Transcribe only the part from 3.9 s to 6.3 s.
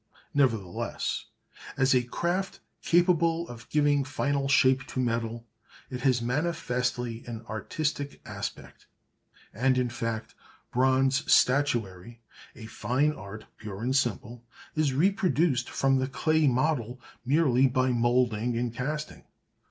final shape to metal, it has